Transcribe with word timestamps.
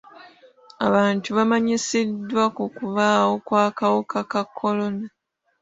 Abantu 0.87 1.27
bamanyisiddwa 1.37 2.43
ku 2.55 2.63
kubaawo 2.75 3.33
kw'akawuka 3.47 4.17
ka 4.31 4.41
kolona. 4.57 5.05